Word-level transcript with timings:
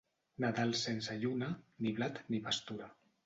Nadal 0.45 0.71
sense 0.79 1.17
lluna, 1.25 1.51
ni 1.87 1.93
blat, 1.99 2.19
ni 2.35 2.43
pastura. 2.47 2.89